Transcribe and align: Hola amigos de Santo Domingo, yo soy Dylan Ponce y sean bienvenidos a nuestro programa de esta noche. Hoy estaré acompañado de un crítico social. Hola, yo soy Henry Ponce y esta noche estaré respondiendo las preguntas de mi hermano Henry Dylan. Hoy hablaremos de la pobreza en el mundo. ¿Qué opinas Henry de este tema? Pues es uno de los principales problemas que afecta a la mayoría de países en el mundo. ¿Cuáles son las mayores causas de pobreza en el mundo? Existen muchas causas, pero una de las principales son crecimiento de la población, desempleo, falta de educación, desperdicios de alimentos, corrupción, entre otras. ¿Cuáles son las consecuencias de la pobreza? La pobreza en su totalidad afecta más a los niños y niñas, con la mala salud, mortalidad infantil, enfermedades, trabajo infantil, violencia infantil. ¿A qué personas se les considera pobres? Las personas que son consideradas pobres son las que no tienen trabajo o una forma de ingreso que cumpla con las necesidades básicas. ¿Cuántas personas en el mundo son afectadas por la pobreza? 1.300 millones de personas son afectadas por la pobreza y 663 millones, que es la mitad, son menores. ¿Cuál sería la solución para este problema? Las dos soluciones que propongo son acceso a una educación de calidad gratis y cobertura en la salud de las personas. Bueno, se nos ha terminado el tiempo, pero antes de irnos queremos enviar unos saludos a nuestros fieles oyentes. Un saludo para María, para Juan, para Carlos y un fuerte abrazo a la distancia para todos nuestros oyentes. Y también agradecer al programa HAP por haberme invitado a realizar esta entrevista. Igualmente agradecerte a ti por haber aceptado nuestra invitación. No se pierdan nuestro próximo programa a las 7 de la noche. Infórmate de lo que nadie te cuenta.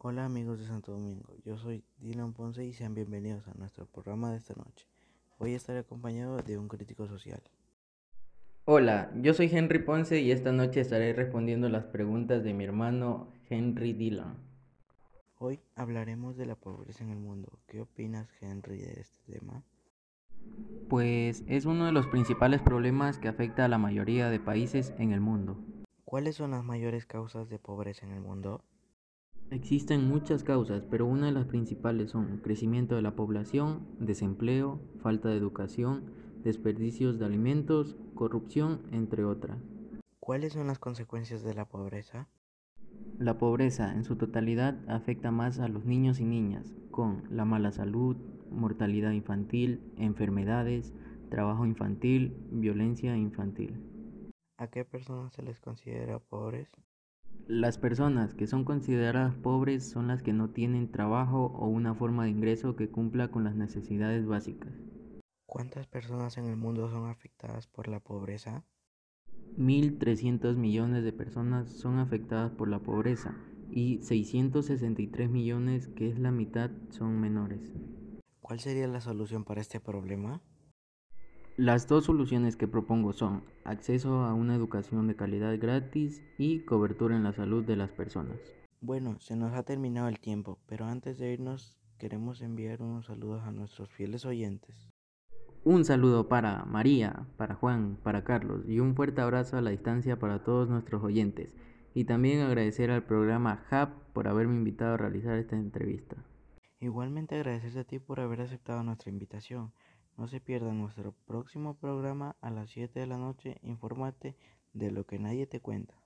Hola 0.00 0.26
amigos 0.26 0.60
de 0.60 0.66
Santo 0.66 0.92
Domingo, 0.92 1.34
yo 1.44 1.58
soy 1.58 1.82
Dylan 1.98 2.32
Ponce 2.32 2.64
y 2.64 2.72
sean 2.72 2.94
bienvenidos 2.94 3.48
a 3.48 3.54
nuestro 3.54 3.84
programa 3.86 4.30
de 4.30 4.36
esta 4.36 4.54
noche. 4.54 4.86
Hoy 5.38 5.54
estaré 5.54 5.80
acompañado 5.80 6.36
de 6.36 6.56
un 6.56 6.68
crítico 6.68 7.08
social. 7.08 7.42
Hola, 8.64 9.10
yo 9.16 9.34
soy 9.34 9.50
Henry 9.52 9.80
Ponce 9.80 10.20
y 10.20 10.30
esta 10.30 10.52
noche 10.52 10.82
estaré 10.82 11.12
respondiendo 11.14 11.68
las 11.68 11.86
preguntas 11.86 12.44
de 12.44 12.54
mi 12.54 12.62
hermano 12.62 13.32
Henry 13.50 13.92
Dylan. 13.92 14.36
Hoy 15.36 15.58
hablaremos 15.74 16.36
de 16.36 16.46
la 16.46 16.54
pobreza 16.54 17.02
en 17.02 17.10
el 17.10 17.18
mundo. 17.18 17.58
¿Qué 17.66 17.80
opinas 17.80 18.28
Henry 18.40 18.78
de 18.78 19.00
este 19.00 19.32
tema? 19.32 19.64
Pues 20.88 21.42
es 21.48 21.64
uno 21.64 21.86
de 21.86 21.92
los 21.92 22.06
principales 22.06 22.62
problemas 22.62 23.18
que 23.18 23.26
afecta 23.26 23.64
a 23.64 23.68
la 23.68 23.78
mayoría 23.78 24.30
de 24.30 24.38
países 24.38 24.94
en 24.98 25.10
el 25.10 25.20
mundo. 25.20 25.58
¿Cuáles 26.04 26.36
son 26.36 26.52
las 26.52 26.62
mayores 26.62 27.04
causas 27.04 27.48
de 27.48 27.58
pobreza 27.58 28.06
en 28.06 28.12
el 28.12 28.20
mundo? 28.20 28.62
Existen 29.50 30.06
muchas 30.06 30.44
causas, 30.44 30.84
pero 30.84 31.06
una 31.06 31.26
de 31.26 31.32
las 31.32 31.46
principales 31.46 32.10
son 32.10 32.38
crecimiento 32.38 32.96
de 32.96 33.02
la 33.02 33.16
población, 33.16 33.86
desempleo, 33.98 34.78
falta 35.00 35.30
de 35.30 35.38
educación, 35.38 36.12
desperdicios 36.44 37.18
de 37.18 37.24
alimentos, 37.24 37.96
corrupción, 38.14 38.82
entre 38.92 39.24
otras. 39.24 39.58
¿Cuáles 40.20 40.52
son 40.52 40.66
las 40.66 40.78
consecuencias 40.78 41.42
de 41.42 41.54
la 41.54 41.64
pobreza? 41.64 42.28
La 43.18 43.38
pobreza 43.38 43.94
en 43.94 44.04
su 44.04 44.16
totalidad 44.16 44.78
afecta 44.86 45.30
más 45.30 45.60
a 45.60 45.68
los 45.68 45.86
niños 45.86 46.20
y 46.20 46.24
niñas, 46.24 46.74
con 46.90 47.24
la 47.30 47.46
mala 47.46 47.72
salud, 47.72 48.16
mortalidad 48.50 49.12
infantil, 49.12 49.80
enfermedades, 49.96 50.92
trabajo 51.30 51.64
infantil, 51.64 52.36
violencia 52.50 53.16
infantil. 53.16 53.82
¿A 54.58 54.66
qué 54.66 54.84
personas 54.84 55.32
se 55.32 55.42
les 55.42 55.58
considera 55.58 56.18
pobres? 56.18 56.68
Las 57.48 57.78
personas 57.78 58.34
que 58.34 58.46
son 58.46 58.66
consideradas 58.66 59.34
pobres 59.34 59.88
son 59.88 60.08
las 60.08 60.22
que 60.22 60.34
no 60.34 60.50
tienen 60.50 60.92
trabajo 60.92 61.46
o 61.46 61.66
una 61.66 61.94
forma 61.94 62.24
de 62.24 62.30
ingreso 62.30 62.76
que 62.76 62.90
cumpla 62.90 63.28
con 63.28 63.42
las 63.42 63.54
necesidades 63.54 64.26
básicas. 64.26 64.74
¿Cuántas 65.46 65.86
personas 65.86 66.36
en 66.36 66.44
el 66.44 66.56
mundo 66.56 66.90
son 66.90 67.08
afectadas 67.08 67.66
por 67.66 67.88
la 67.88 68.00
pobreza? 68.00 68.66
1.300 69.56 70.56
millones 70.56 71.04
de 71.04 71.12
personas 71.14 71.70
son 71.70 71.98
afectadas 72.00 72.52
por 72.52 72.68
la 72.68 72.80
pobreza 72.80 73.34
y 73.70 74.02
663 74.02 75.30
millones, 75.30 75.88
que 75.88 76.10
es 76.10 76.18
la 76.18 76.30
mitad, 76.30 76.70
son 76.90 77.18
menores. 77.18 77.72
¿Cuál 78.42 78.60
sería 78.60 78.86
la 78.88 79.00
solución 79.00 79.44
para 79.44 79.62
este 79.62 79.80
problema? 79.80 80.42
Las 81.58 81.88
dos 81.88 82.04
soluciones 82.04 82.54
que 82.54 82.68
propongo 82.68 83.12
son 83.12 83.42
acceso 83.64 84.22
a 84.22 84.32
una 84.32 84.54
educación 84.54 85.08
de 85.08 85.16
calidad 85.16 85.58
gratis 85.58 86.22
y 86.38 86.60
cobertura 86.60 87.16
en 87.16 87.24
la 87.24 87.32
salud 87.32 87.64
de 87.64 87.74
las 87.74 87.90
personas. 87.90 88.38
Bueno, 88.80 89.18
se 89.18 89.34
nos 89.34 89.52
ha 89.54 89.64
terminado 89.64 90.06
el 90.06 90.20
tiempo, 90.20 90.60
pero 90.68 90.84
antes 90.84 91.18
de 91.18 91.32
irnos 91.32 91.76
queremos 91.98 92.42
enviar 92.42 92.80
unos 92.80 93.06
saludos 93.06 93.42
a 93.42 93.50
nuestros 93.50 93.90
fieles 93.90 94.24
oyentes. 94.24 94.92
Un 95.64 95.84
saludo 95.84 96.28
para 96.28 96.64
María, 96.64 97.26
para 97.36 97.56
Juan, 97.56 97.98
para 98.04 98.22
Carlos 98.22 98.62
y 98.68 98.78
un 98.78 98.94
fuerte 98.94 99.20
abrazo 99.20 99.56
a 99.56 99.60
la 99.60 99.70
distancia 99.70 100.16
para 100.16 100.44
todos 100.44 100.68
nuestros 100.68 101.02
oyentes. 101.02 101.56
Y 101.92 102.04
también 102.04 102.40
agradecer 102.42 102.92
al 102.92 103.02
programa 103.02 103.64
HAP 103.68 103.90
por 104.12 104.28
haberme 104.28 104.54
invitado 104.54 104.94
a 104.94 104.98
realizar 104.98 105.36
esta 105.36 105.56
entrevista. 105.56 106.24
Igualmente 106.78 107.34
agradecerte 107.34 107.80
a 107.80 107.84
ti 107.84 107.98
por 107.98 108.20
haber 108.20 108.42
aceptado 108.42 108.84
nuestra 108.84 109.10
invitación. 109.10 109.72
No 110.18 110.26
se 110.26 110.40
pierdan 110.40 110.80
nuestro 110.80 111.12
próximo 111.12 111.78
programa 111.78 112.36
a 112.40 112.50
las 112.50 112.70
7 112.70 112.98
de 112.98 113.06
la 113.06 113.16
noche. 113.16 113.56
Infórmate 113.62 114.36
de 114.72 114.90
lo 114.90 115.06
que 115.06 115.20
nadie 115.20 115.46
te 115.46 115.60
cuenta. 115.60 116.02